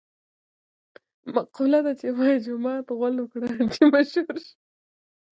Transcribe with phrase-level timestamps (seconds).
[1.33, 4.53] مقوله ده: وايي جومات غول وکړه چې مشهور شې.